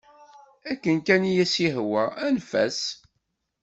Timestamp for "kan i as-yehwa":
1.05-2.03